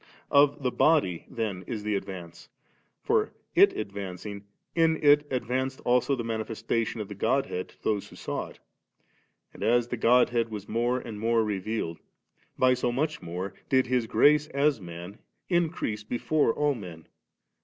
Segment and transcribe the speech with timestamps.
[0.31, 2.49] Of the body then is the advance;
[3.03, 8.07] for, it advancing, in it advanced also the manifestation 7 of the Godhead to those
[8.07, 8.57] who saw it.
[9.53, 11.99] And, as the Godhead was more and more revealed,
[12.57, 15.19] by so much more did His grace as man
[15.49, 17.05] increase before all men.